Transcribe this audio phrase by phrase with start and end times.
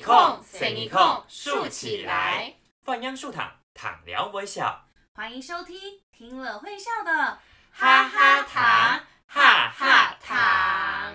[0.00, 2.54] 一空，随一空，竖起来。
[2.80, 4.86] 放央竖躺，躺聊微笑。
[5.12, 5.78] 欢迎收听，
[6.10, 7.38] 听了会笑的
[7.70, 11.14] 哈哈糖，哈哈糖。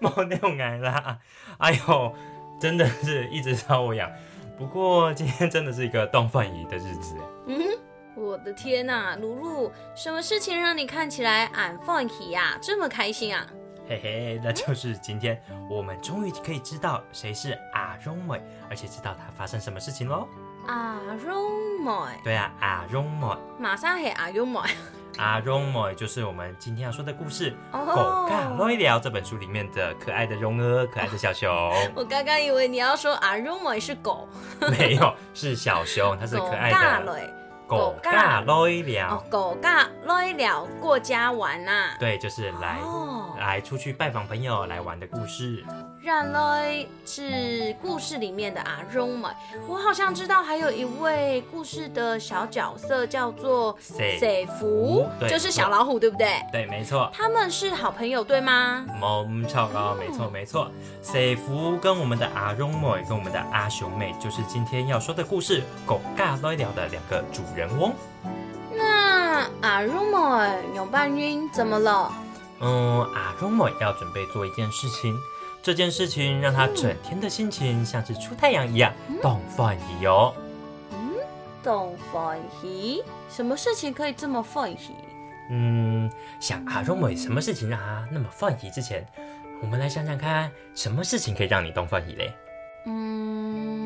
[0.00, 1.18] 冇那种爱啦，
[1.58, 2.16] 哎呦，
[2.60, 4.08] 真的是一直找我养。
[4.60, 7.16] 不过今天真的是一个动饭仪的日子。
[7.46, 7.58] 嗯，
[8.14, 13.46] 我的天呐，露露，什么事情让你看起来俺放喜呀，这么开心啊？
[13.88, 18.38] 嘿嘿，那就是今天我们终于可以知道谁是阿荣美，
[18.68, 20.28] 而且知道他发生什么事情喽。
[20.66, 24.60] 阿荣美，对啊，阿荣美，马上是阿荣美。
[25.20, 27.54] 阿荣美就是我们今天要说的故事
[27.94, 31.46] 《狗尬聊一聊》这本书里面的可爱的荣儿，可爱的小熊。
[31.94, 34.26] 我刚刚以为你要说阿荣美是狗，
[34.78, 37.30] 没有，是小熊，它是可爱的。
[37.68, 41.90] 狗尬聊一聊，狗咖聊一聊过家玩呐。
[42.00, 42.78] 对，就是来
[43.40, 45.64] 来出去拜访朋友来玩的故事。
[46.02, 49.30] 然来是故事里面的阿荣嘛，
[49.66, 56.28] 我好像知道还有一位故事的小角色叫做谁福，就是小老虎，对不对？
[56.52, 57.10] 对，没错。
[57.12, 58.86] 他们是好朋友，对吗？
[59.00, 60.70] 冇错哦，没错没错。
[61.02, 67.92] 谁福跟我们的阿荣妹跟我们的阿雄妹，就是今天要说的故事《狗尬来聊》的两个主人翁。
[68.76, 72.12] 那阿荣妹有半晕，怎么了？
[72.60, 75.18] 嗯，阿荣妹要准备做一件事情。
[75.62, 80.34] 这件事情让他整天的心情像是出太阳一样，动放喜哦。
[80.90, 81.14] 嗯，
[81.62, 84.94] 动放喜，什么事情可以这么放喜？
[85.50, 89.06] 嗯，想阿荣美什么事情让他那么放喜之前，
[89.60, 92.32] 我们来想想看，什么事情可以让你动放喜嘞？
[92.86, 93.82] 嗯，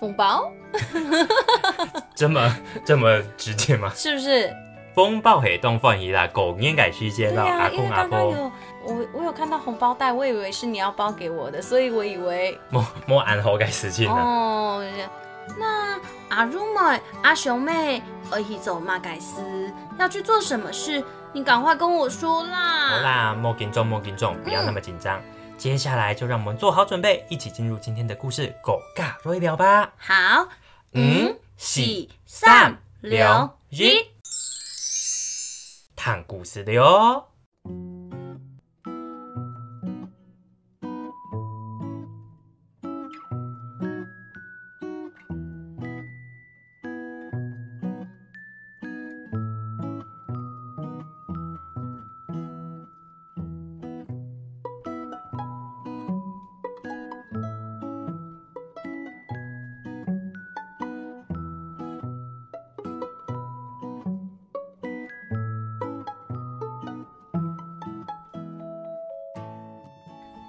[0.00, 0.50] 风暴？
[2.16, 3.92] 这么这么直接吗？
[3.94, 4.50] 是不是？
[4.94, 8.50] 风暴黑洞放移啦，狗应该去接到阿公阿婆。
[8.84, 14.14] 我我有看到红包袋，我以为是你要包给我的，所以我以为莫莫安好该事情了。
[14.14, 14.84] 哦，
[15.58, 15.98] 那
[16.28, 19.42] 阿如妹、阿雄妹，而起走马盖斯
[19.98, 21.02] 要去做什么事？
[21.32, 22.88] 你赶快跟我说啦！
[22.88, 25.20] 好啦，莫紧张，莫紧张，不要那么紧张。
[25.56, 29.92] 接下来就让我们做好准备，一起进入今天的故事，狗尬瑞聊吧。
[29.96, 30.48] 好，
[30.94, 31.80] 五、四、
[32.26, 34.11] 三、两、一。
[36.04, 37.28] 看故事的哟。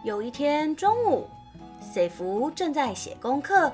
[0.03, 1.29] 有一天中午，
[1.79, 3.71] 赛福正在写功课，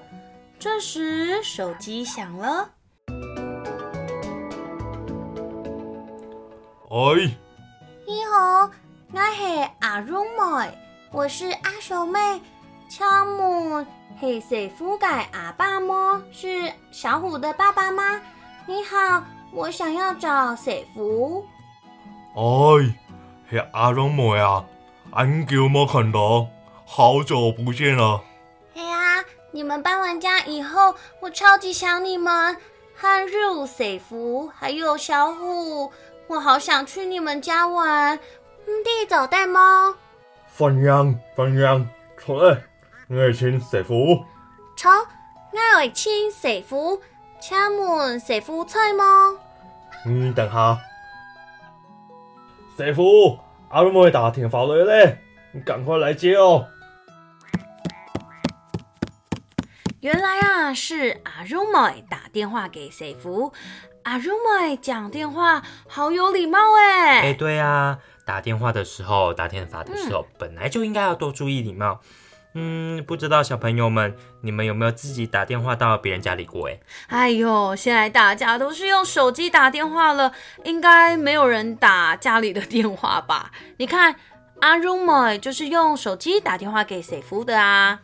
[0.59, 2.69] 这时手机响了。
[6.91, 7.35] 哎，
[8.05, 8.69] 你好，
[9.11, 10.77] 我是阿荣妹，
[11.11, 12.19] 我是阿小妹。
[12.87, 13.03] 请
[13.37, 13.87] 问
[14.21, 16.21] 是赛福的阿爸吗？
[16.31, 18.21] 是小虎的爸爸吗？
[18.67, 21.43] 你好，我想要找赛福。
[22.35, 22.93] 哎，
[23.49, 24.63] 是阿荣妹啊。
[25.11, 26.47] 很久没看到，
[26.85, 28.23] 好久不见了。
[28.75, 32.55] 哎呀，你们搬完家以后，我超级想你们。
[32.95, 33.31] 汉日、
[33.65, 35.91] 水福还有小虎，
[36.27, 38.19] 我好想去你们家玩。
[38.83, 39.95] 弟走带猫？
[40.47, 41.87] 放羊，放羊，
[42.17, 42.61] 出来！
[43.09, 44.23] 我请水福。
[44.75, 47.01] 超，我请水福。
[47.41, 49.35] 请问水福在吗？
[50.05, 50.77] 嗯，等下。
[52.77, 53.39] 水福。
[53.71, 55.19] 阿鲁莫打电话来嘞，
[55.51, 56.67] 你赶快来接哦。
[59.99, 63.53] 原来啊，是阿鲁莫打电话给谁福。
[64.03, 67.19] 阿鲁莫讲电话好有礼貌哎。
[67.21, 71.99] 哎，对啊，打电话的时候，打电话的时候，本来就应该要多注意礼貌。
[72.53, 76.67] 嗯，不知道小朋友们，你们有没有自己打电话到别人家里过？
[76.67, 76.79] 哎，
[77.09, 80.31] 哎呦，现在大家都是用手机打电话了，
[80.63, 83.51] 应该没有人打家里的电话吧？
[83.77, 84.15] 你看，
[84.61, 87.99] 阿荣妹就是用手机打电话给谁夫的啊？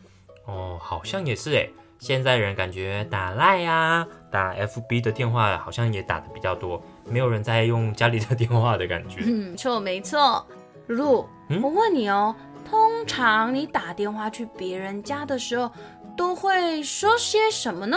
[0.46, 1.68] 哦，好像也是哎。
[1.98, 9.20] 现在人感觉打赖呀、打 FB 的电话好像也打的比较多，没有人在用家里的电话的感觉。
[9.26, 10.46] 嗯，错，没错。
[10.88, 12.36] 露露，我问你哦。
[12.68, 15.70] 通常你打电话去别人家的时候，
[16.16, 17.96] 都会说些什么呢？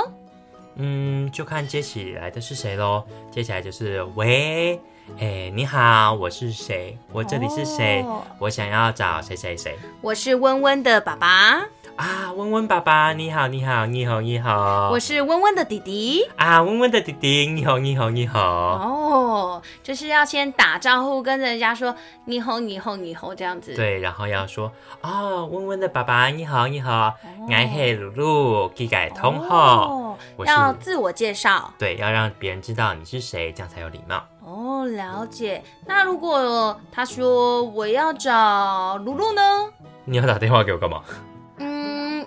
[0.76, 3.04] 嗯，就看接起来的是谁喽。
[3.32, 4.80] 接起来就是喂，
[5.20, 6.98] 哎，你好，我是谁？
[7.12, 8.02] 我这里是谁？
[8.04, 11.66] 哦我想要找谁谁谁我是温温的爸爸，
[12.00, 12.32] 啊？
[12.32, 14.90] 温温爸爸，你好，你好，你好，你好。
[14.90, 16.26] 我是温温的弟弟。
[16.38, 18.40] 啊，温温的弟弟，你好，你好，你好。
[18.42, 21.94] 哦，就是要先打招呼，跟人家说
[22.24, 27.14] 你好，你好，你好这样子。，对，然后要说哦，温温的爸爸，你好，你好，
[27.46, 29.90] 我是露露，给改通号。
[29.90, 31.74] 哦，要自我介绍。
[31.78, 34.24] 对，要让别人知道你是谁，这样才有礼貌。
[34.46, 35.62] 哦，了解。
[35.86, 39.42] 那如果他说我要找露露呢？
[40.06, 41.02] 你要打电话给我干嘛？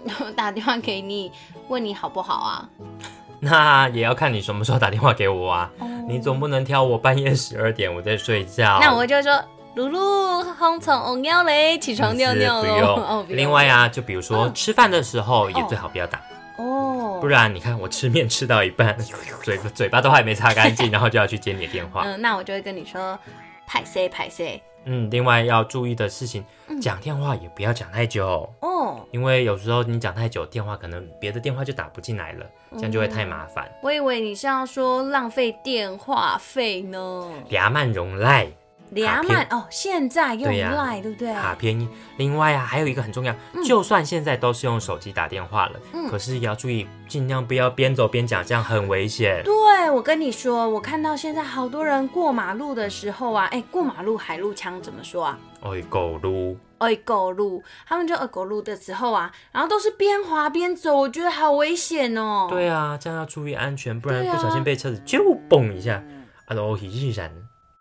[0.05, 1.31] 嗯， 打电话给你，
[1.69, 2.69] 问你好不好啊？
[3.41, 5.71] 那也要看你什么时候打电话给我啊。
[5.79, 8.79] 哦你总不能挑我半夜十二点我在睡觉。
[8.81, 9.41] 那我就说，
[9.77, 13.25] 露露，红虫哦尿嘞，起床尿尿不喽。
[13.31, 16.21] 另外啊，就比如说嗯吃饭的时候也最好不要打，
[16.59, 18.99] 哦，不然你看我吃面吃到一半，
[19.45, 22.03] 嘴嘴巴都还没擦干净，然后就要去接你的电话。
[22.05, 23.17] 嗯，那我就会跟你说，
[23.65, 24.61] 派 C 派 C。
[24.85, 28.49] 嗯，另外要注意的事情，嗯讲电话也不要讲太久。
[28.61, 33.71] 哦，因为有时候你讲太久，电话可能别的电话就打不进来了，这样就会太麻烦。
[33.83, 37.29] 我以为你是要说浪费电话费呢。
[37.49, 38.49] 俩慢容赖，
[38.93, 41.33] 俩满哦，现在用 Line 对不对？
[41.35, 41.89] 卡便宜。
[42.19, 43.35] 另外啊，还有一个很重要，
[43.65, 49.43] 就算现在都是用手机打电话了，嗯可是也要注意，尽量不要边走边讲，这样很危险。
[49.45, 55.39] 对，我跟你说，我看到现在好多人过马路的时候啊，哎，过马路海陆腔怎么说啊？
[55.61, 62.47] 哦，狗路，哎，狗路，他们就二狗路的时候啊，然后都是边滑边走，我觉得好危险哦。
[62.51, 66.03] 对啊，这样要注意安全，不然不小心被车子就蹦一下，
[66.47, 67.31] 啊，都一日然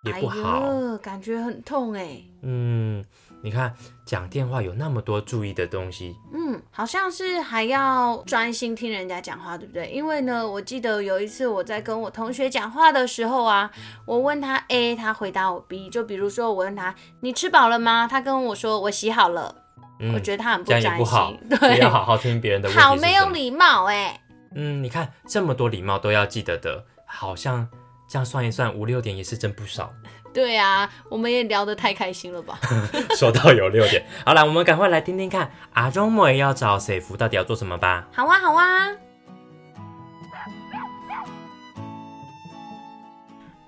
[0.01, 0.59] 也不好。
[0.59, 2.21] 哎，感觉很痛哎。
[2.41, 3.03] 嗯，
[3.43, 3.73] 你看
[4.05, 9.89] 讲电话有那么多注意的东西，嗯，好像是还要专心听人家讲话，对不对？
[9.91, 13.69] 因为呢，我记得有一次我在跟我同学讲话的时候啊，
[14.05, 15.89] 我问他 A，他回答我 B。
[15.89, 18.07] 就比如说我问他你吃饱了吗？
[18.07, 19.53] 他跟我说我洗好了，
[19.99, 24.19] 嗯，我觉得他很不专不好心，， 对，要好好听别人的问题好没有礼貌哎、
[24.55, 27.67] 嗯，你看这么多礼貌都要记得的，好像
[28.11, 29.93] 这样算一算，五六点也是真不少。
[30.33, 32.59] 对啊，我们也聊得太开心了吧？
[33.17, 38.05] 说到有六点，好了，我们赶快来听听看阿忠妹要找谁福到底要做什么吧。
[38.13, 38.89] 好啊，好啊。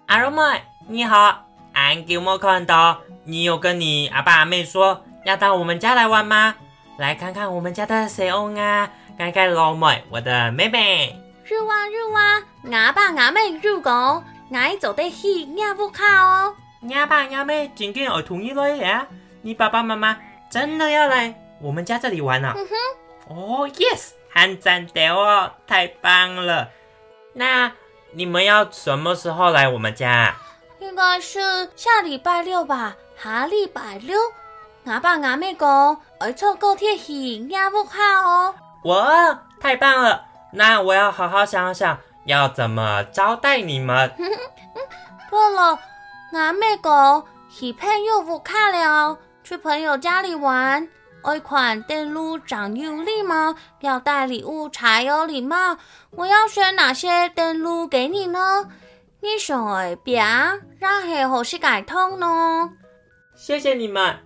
[0.08, 0.42] 阿忠妹，
[0.90, 6.56] 你好，俺有没有看到你有跟你阿爸阿妹说要到我们家来玩吗？
[6.98, 11.18] 来看看我们家的谁翁啊，看看老妹，我的妹妹。
[11.46, 12.44] 入啊入啊，
[12.78, 16.56] 阿爸阿妹入講，我做得去亞不卡哦。
[16.82, 19.08] 你阿爸阿妹今天我同意了呀？
[19.42, 20.18] 你爸爸妈妈
[20.50, 22.54] 真的要来我们家这里玩啊？
[23.30, 26.70] 哦、yes，很赞的哦，太棒了。
[27.34, 27.72] 那
[28.12, 30.36] 你们要什么时候来我们家？
[30.80, 34.20] 应该是下礼拜六吧，下礼拜六。
[34.86, 37.14] 阿爸阿妹讲，我坐高铁去
[37.50, 38.54] 亞不卡哦。
[38.84, 40.26] 哇，太棒了！
[40.52, 44.14] 那我要好好想想要怎么招待你們。
[44.18, 45.80] 對了，
[46.34, 50.88] 阿妹狗喜配又不看了，去朋友家里玩。
[51.24, 55.78] 爱款電路长有禮貌，要带礼物才有礼貌。
[56.12, 58.70] 我要选哪些電路给你呢？
[59.22, 60.20] 你想愛邊，
[60.80, 62.72] 然係何時改通呢？
[63.36, 64.18] 谢谢你们，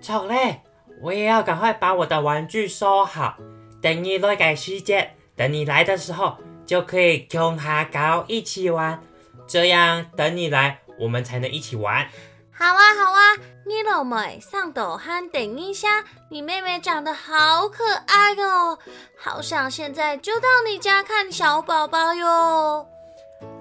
[0.00, 0.62] 走嘞，
[1.02, 3.34] 我也要赶快把我的玩具收好，
[3.82, 9.00] 等你来改时间，等你来的时候就可以跟哈高一起玩，
[9.46, 12.06] 这样等你来，我们才能一起玩。
[12.56, 13.20] 好啊，好啊，
[13.66, 18.78] 你老妹上抖漢等一下，你妹妹长得好可爱哦，
[19.18, 22.86] 好想现在就到你家看小宝宝哟。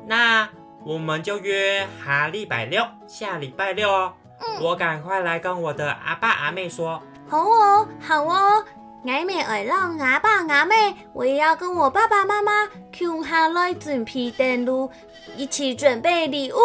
[0.05, 0.47] 那
[0.85, 4.13] 我们就约哈礼拜六，下礼拜六哦。
[4.61, 7.01] 我赶快来跟我的阿爸阿妹说。
[7.27, 8.63] 好哦，好哦，
[9.07, 14.89] 矮妹愛讓阿爸阿妹，我也要跟我爸爸媽媽共下来准备登录，
[15.35, 16.57] 一起准备礼物，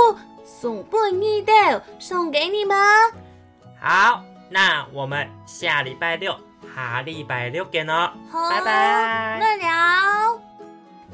[0.45, 1.53] 送本一豆
[1.99, 2.77] 送给你们。
[3.81, 6.33] 好，那我们下礼拜六，
[6.75, 8.11] 下禮拜六见哦。
[8.31, 10.41] 好，拜拜再聊。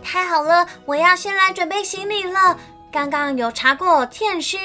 [0.03, 2.59] 太好了，我要先来准备行李了。
[2.93, 4.59] 刚刚有查过天气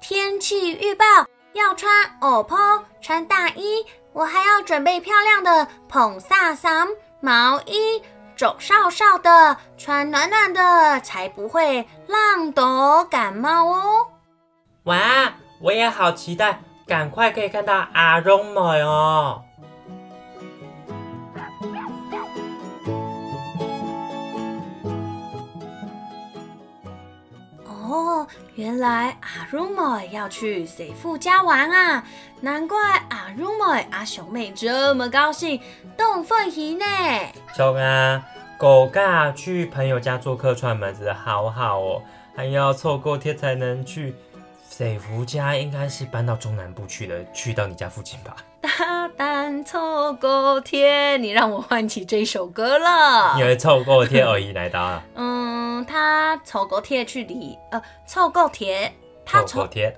[0.00, 1.90] 天氣預報，要穿
[2.20, 3.84] 歐篷，穿大衣。
[4.12, 6.86] 我还要准备漂亮的蓬萨衫
[7.20, 8.02] 毛衣，
[8.36, 14.06] 走少少的，穿暖暖的，才不会浪抖感冒哦。
[14.84, 19.42] 哇，我也好期待，赶快可以看到阿荣妹哦。
[27.66, 32.02] 哦，原来阿如妹要去水富家玩啊！
[32.40, 32.78] 难怪
[33.10, 35.60] 阿如妹阿熊妹这么高兴，
[35.96, 36.84] 动凤仪呢。
[37.54, 38.24] 中啊，
[38.58, 42.02] 狗嘎去朋友家做客串门子，好好哦，
[42.36, 44.14] 还要凑够贴才能去。
[44.70, 48.34] 水福家应该是搬到中南部去了，去到你家附近吧？
[48.62, 53.38] 大胆凑够贴，你让我唤起这首歌了。
[53.38, 55.04] 因为凑够贴而已来的啊。
[55.14, 58.90] 嗯，他凑够贴去离呃，凑够贴，
[59.26, 59.94] 他凑够贴，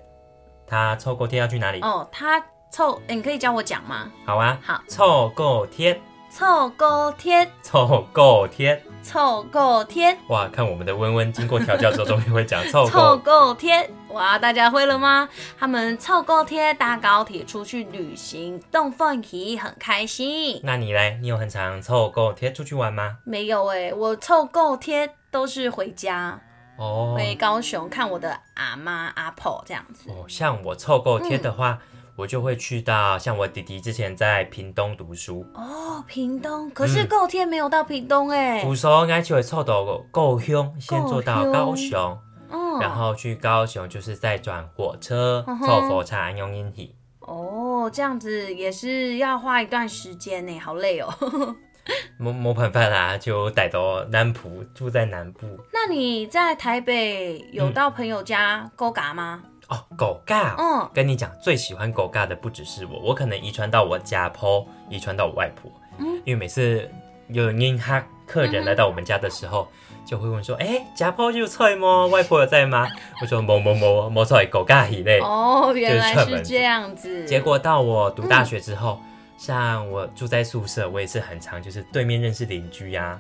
[0.67, 1.81] 他凑够贴要去哪里？
[1.81, 2.45] 哦，他
[2.75, 4.11] 凑，你可以教我讲吗？
[4.27, 10.19] 好啊，好，凑够贴，凑够贴，凑够贴，凑够贴。
[10.27, 13.19] 哇，看我们的温温经过调教之后，终于会讲凑 凑够。
[13.19, 15.29] 够贴，哇，大家会了吗？
[15.57, 20.59] 他们凑够贴搭高铁出去旅行，动凤仪很开心。
[20.65, 21.17] 那你嘞？
[21.23, 23.19] 你有很常凑够贴出去玩吗？
[23.23, 26.41] 没有哎、我凑够贴都是回家，
[26.77, 30.11] 哦回高雄看我的阿妈阿婆这样子。
[30.11, 31.79] 哦，像我凑够贴的话，
[32.17, 42.17] 我就会去到像我弟弟之前在屏东读书，哦，屏东，可是够天没有到屏东哎、读书应该就会凑到够凶，先坐到高雄，
[42.51, 46.95] 嗯，然后去高雄就是再转火车凑火车安用英体。
[47.21, 51.13] 哦，这样子也是要花一段时间呢，好累哦。
[52.19, 55.47] 冇冇办法啦，就逮到南浦，住在南部。
[55.71, 59.43] 那你在台北有到朋友家勾嘎吗？
[59.69, 60.55] 哦，狗尬。
[60.59, 65.71] 嗯，跟你讲，最喜欢狗尬的不只是我，我可能遗传到我家婆，遗传到我外婆。
[65.99, 66.91] 嗯因为每次
[67.29, 69.69] 有英哈客人来到我们家的时候，
[70.05, 72.07] 就会问说：“哎、家婆有菜吗？
[72.07, 72.89] 外婆有在吗？”
[73.23, 75.21] 我说：“某某某某菜狗尬以类。
[75.21, 77.25] 哦，原来是这样子。
[77.27, 78.99] 结果到我读大学之后，
[79.39, 83.19] 像我住在宿舍，我也是很常就是对面认识邻居呀、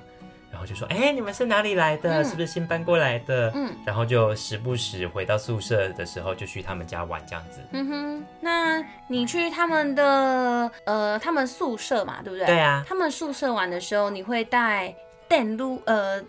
[0.54, 2.22] 然后就说：“哎、你们是哪里来的？
[2.22, 7.60] 嗯是不是新搬过来的？”嗯然后就时不时回到宿舍的时候，就去他们家玩这样子。
[7.72, 12.46] 嗯哼，那你去他们的呃，他们宿舍嘛，对不对？
[12.46, 14.94] 对啊，他们宿舍玩的时候，你会带
[15.28, 16.22] 电路，呃，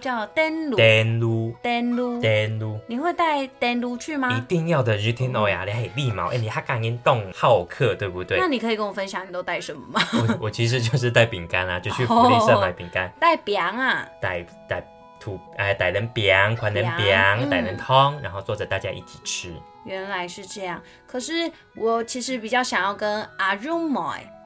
[0.00, 2.78] 叫电炉，电路，电炉，电路。
[2.86, 4.46] 你会带电炉去吗一吗？
[4.48, 8.46] 定要的 i n e 呀，你很礼貌，哎、你还敢运动好客，对不对那？
[8.46, 10.00] 你可以跟我分享你都带什么吗？
[10.12, 14.80] 我我其实就是带饼干啊， 就去福利社买饼干，带饼啊，带带
[15.18, 17.06] 土哎带人饼，宽人饼，
[17.38, 19.52] 饼带人汤，然后坐着大家一起吃。
[19.84, 20.80] 原来是这样。
[21.06, 24.00] 可是我其实比较想要跟阿如妹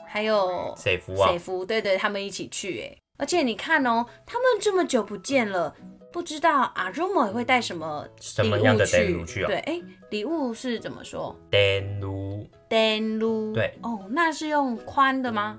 [0.08, 1.38] 还有谁服啊谁？
[1.38, 3.01] 夫，对对，他们一起去哎。
[3.22, 5.72] 而且你看哦，他们这么久不见了，
[6.10, 9.46] 不知道阿如妹会带什么什么样的礼物电炉去啊？
[9.46, 11.38] 对，哎，礼物是怎么说？
[11.48, 13.52] 电炉，电炉。
[13.54, 13.78] 对。
[13.84, 15.56] 哦，那是用宽的吗？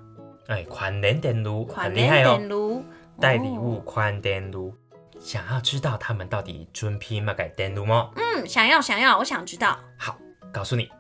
[0.48, 2.50] 哎，宽人电炉，宽的很厉害哦电。
[2.50, 2.84] 炉。
[3.18, 3.82] 带礼物哦。
[3.86, 4.76] 宽电炉，
[5.18, 8.12] 想要知道他们到底准批嘛改电炉吗？
[8.18, 9.80] 嗯，想要想要，我想知道。
[9.98, 10.18] 好，
[10.52, 10.92] 告诉你，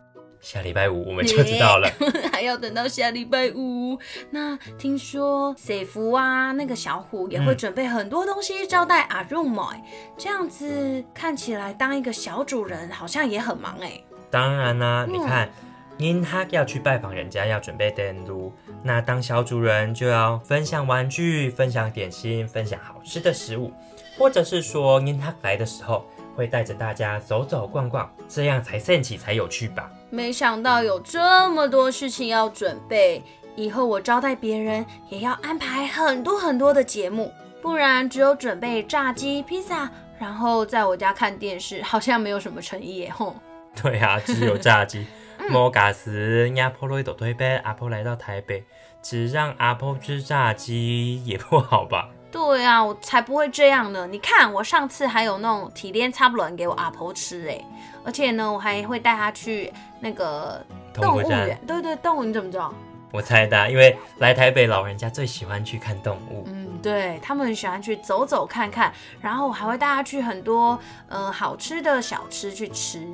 [0.43, 1.89] 下礼拜五我们就知道了。
[2.33, 3.97] 还要等到下礼拜五。
[4.29, 9.81] 那听说水福啊，那个小虎也会嗯准备很多东西招待阿 rum 妹，
[10.17, 14.03] 这样子看起来当一个小主人好像也很忙哎。
[14.29, 15.49] 当然啦、嗯你看，
[15.97, 18.51] 您他要去拜访人家，要准备电炉，
[18.83, 23.71] 那当小主人就要分享玩具、分享点心、分享好吃的食物，
[24.17, 29.91] 或者是说您他来的时候会带着大家走走逛逛，这样才盛起才有趣吧。
[30.09, 33.23] 没想到有这么多事情要准备，
[33.55, 43.35] 以后我招待别人也要安排很多很多的节目，不然只有准备炸鸡、披萨，然后在我家看电视，好像没有什么诚意耶吼。
[43.81, 45.05] 对啊，只有炸鸡。
[45.49, 48.63] 莫嘎斯亚婆罗一朵推杯，阿婆来到台北，
[49.01, 52.07] 只让阿婆吃炸鸡也不好吧？
[52.33, 54.07] 对啊，我才不会这样呢！
[54.07, 57.63] 你看，我上次还有那种体验差不多给我阿婆吃哎，
[58.03, 61.61] 而且呢，我还会带她去那个动物园园。
[61.67, 62.73] 对对，动物你怎么知道？
[63.11, 66.43] 我猜的啊，因为来台北老人家最喜欢去看动物。
[66.47, 73.07] 嗯，对他们很喜欢去走走看看，然后我还会带她去很多呃好吃的小吃去吃。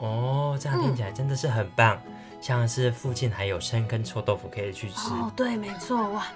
[0.00, 2.00] 哦，这样听起来真的是很棒。
[2.40, 5.10] 像是附近还有生跟臭豆腐可以去吃。
[5.10, 6.26] 哦，对，没错，哇，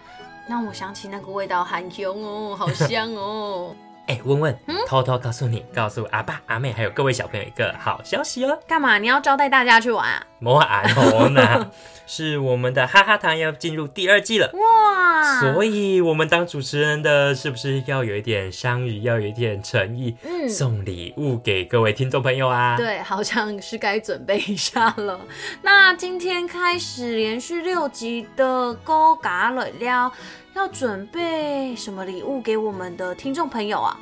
[0.47, 3.75] 让我想起那个味道很香哦，好香哦。
[4.07, 8.57] 哎、问问，偷偷告诉你，告诉阿爸、阿妹还有各位小朋友一个好消息哦。
[8.67, 8.99] 干嘛？
[8.99, 10.25] 你要招待大家去玩啊？
[10.39, 11.71] 摩安哦呢，
[12.07, 14.49] 是我们的哈哈糖要进入第二季了。
[14.53, 25.19] 哇，所以，我们当主持人的是不是要有一点商誉，要有一点诚意，嗯送礼物给各位听众朋友啊？，对，好像是该准备一下了。
[25.63, 30.13] 那今天开始连续六集的勾嘎了撩，
[30.55, 33.96] 要准备什么礼物给我们的听众朋友啊？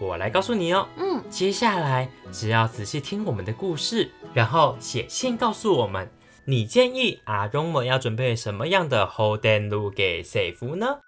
[0.00, 0.88] 我来告诉你哦。
[0.96, 6.10] 嗯，接下来只要仔细听我们的故事，然后写信告诉我们，
[6.46, 10.98] 你建议阿荣们要准备什么样的后电路给谁服呢？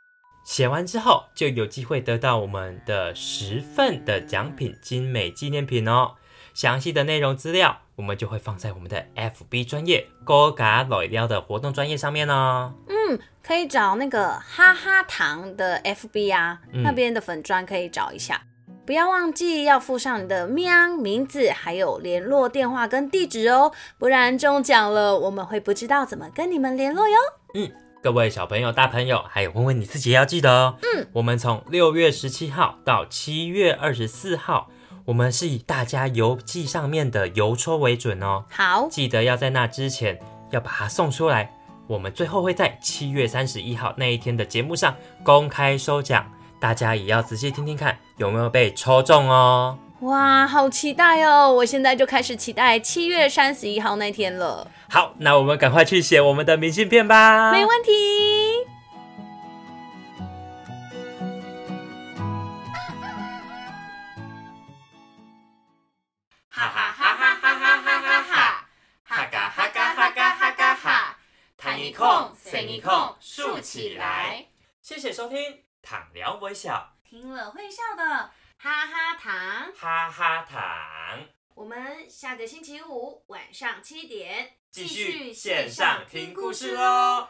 [0.45, 6.17] 写完之后就有机会得到我们的十份的奖品精美纪念品哦。
[6.53, 12.75] 详细的内容资料我们就会放在我们的 FB 专业高嘎老撩的活动专业上面哦。
[12.89, 18.43] 嗯，可以找那个哈哈糖的 FB 啊，嗯那边的粉砖可以找一下。
[18.85, 27.17] 不要忘记要附上你的喵名字，还有联络电话跟地址哦，不然中奖了我们会不知道怎么跟你们联络哟。
[27.55, 27.71] 嗯
[28.03, 30.75] 各位小朋友、大朋友，还有问问你自己也要记得哦。
[30.83, 34.69] 嗯，我们从六月十七号到七月二十四号，
[35.05, 38.45] 我们是以大家邮寄上面的邮戳为准哦。
[38.51, 40.19] 好，记得要在那之前
[40.51, 41.55] 要把它送出来。
[41.87, 46.27] 我们最后会在七月三十一号那一天的节目上公开收奖，
[46.59, 49.77] 大家也要仔细听听看有没有被抽中哦？
[50.03, 51.53] 哇，好期待哦！
[51.53, 54.71] 我现在就开始期待七月三十一号那天了。
[54.89, 57.51] 好，那我们赶快去写我们的明信片吧。
[57.51, 57.91] 没问题。
[66.49, 68.67] 哈哈哈哈哈哈哈哈哈哈！
[69.03, 71.17] 哈嘎哈嘎哈嘎哈嘎哈！
[71.57, 74.47] 弹一空，塞一空，竖起来。
[74.81, 75.39] 谢谢收听
[75.83, 76.75] 《躺聊微笑》。
[77.13, 78.05] 听了会笑的
[78.57, 81.21] 哈哈糖，哈哈糖》，
[81.55, 87.29] 我们下个星期五晚上七点继续线上听故事喽。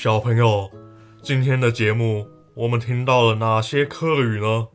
[0.00, 0.70] 小朋友，
[1.22, 4.68] 今天的节目我们听到了哪些客语呢？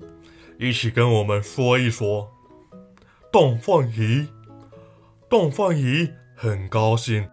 [0.60, 2.30] 一起跟我们说一说。
[3.32, 4.28] 洞凤仪，
[5.30, 7.30] 洞凤仪很高兴，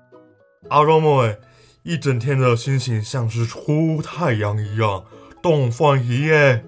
[0.68, 1.37] 阿罗妹
[1.83, 5.05] 一整天的心情像是出太阳一样，
[5.42, 6.64] 洞凤仪耶。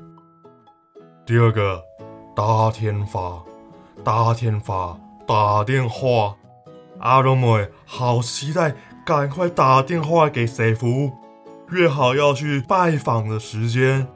[1.25, 1.85] 第二个，
[2.35, 3.41] 打天发，
[4.03, 6.37] 打天发，打电话，
[6.99, 8.75] 阿罗妹好期待。
[9.05, 11.11] 赶快打电话给谁福，
[11.71, 14.07] 约好要去拜访的时间。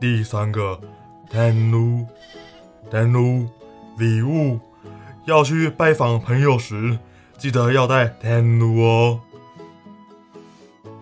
[0.00, 0.80] 第三个，
[1.28, 2.06] 登录，
[2.88, 3.48] 登录
[3.98, 4.60] 礼物，
[5.24, 7.00] 要去拜访朋友时，
[7.36, 9.20] 记得要带登录哦。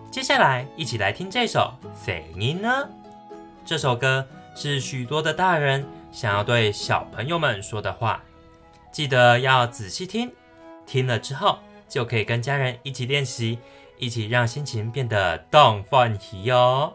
[0.09, 1.75] 接下来一起来听这首
[2.05, 2.69] 《谁音呢》。
[3.63, 4.25] 这首歌
[4.55, 8.23] 是许多的大人想要对小朋友们说的话，
[8.91, 10.31] 记得要仔细听，
[10.87, 11.59] 听了之后。
[11.89, 13.59] 就可以跟家人一起练习，
[13.97, 16.93] 一起让心情变得动放起哟。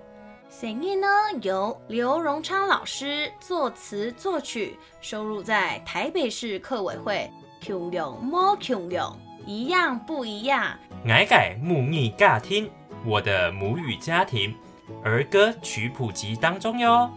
[0.49, 1.09] 声音呢
[1.43, 7.29] 由刘荣昌老师作词作曲，收录在台北市客委会
[7.67, 9.03] 《穷勇莫穷勇》
[9.45, 10.79] 一样不一样？
[11.09, 12.71] 矮改木逆尬听
[13.05, 14.55] 我的母语家庭
[15.03, 17.11] 儿歌曲谱集当中哟。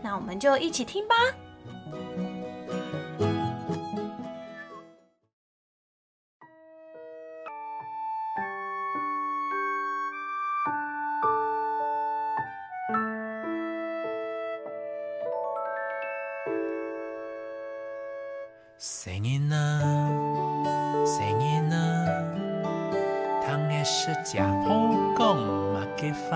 [0.00, 1.14] 那我们就一起听吧。
[18.88, 19.64] saying no
[21.04, 21.76] saying no
[23.44, 25.18] 躺在睡觉 omg
[25.74, 26.30] macifa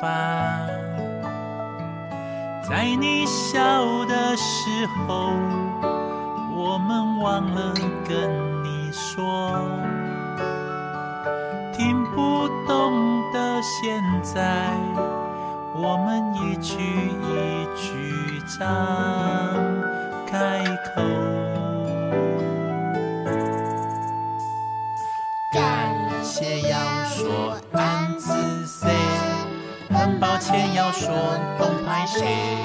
[0.00, 0.66] 法
[2.68, 5.30] 在在你笑的时候
[6.52, 7.72] 我们忘了
[8.08, 8.28] 跟
[8.64, 9.85] 你说
[13.78, 14.72] 现在
[15.74, 18.64] 我们一句一句张
[20.26, 21.02] 开口。
[25.52, 28.32] 感谢要说安子
[28.64, 28.90] say，
[29.90, 31.14] 很抱歉要说
[31.58, 32.56] 东拍谁。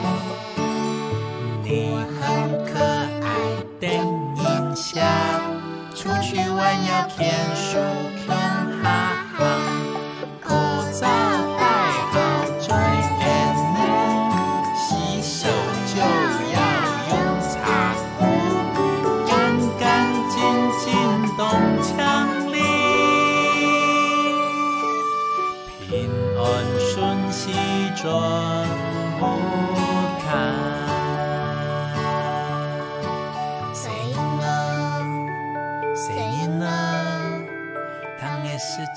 [1.62, 3.28] 你很可爱
[3.82, 5.06] 的印象，
[5.94, 7.78] 出去玩要天书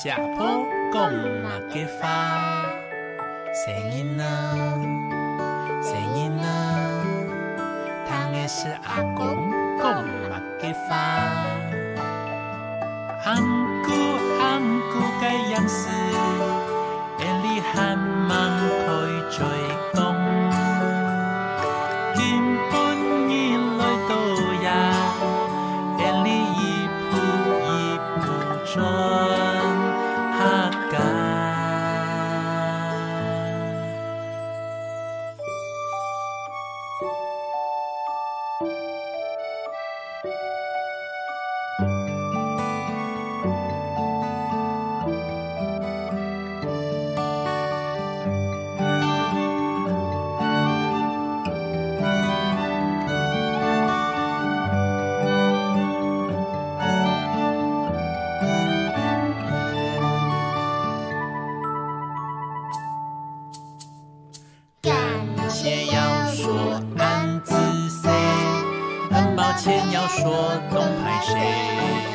[0.05, 2.69] 食谱讲嘛计花，
[3.64, 4.43] 成囡仔。
[69.64, 72.13] 先要说东派谁？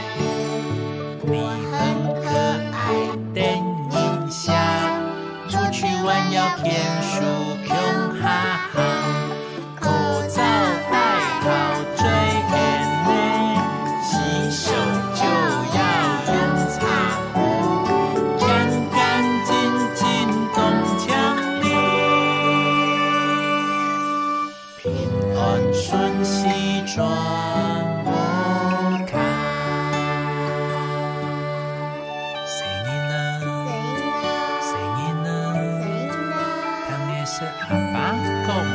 [37.40, 38.12] 是阿爸
[38.46, 38.74] 购买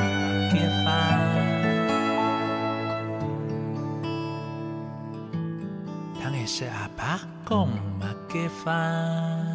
[0.48, 0.88] 的房
[6.18, 9.53] 当然是阿爸购买给房